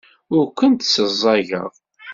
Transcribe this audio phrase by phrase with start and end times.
[0.35, 1.71] Ur kent-sseɛẓageɣ.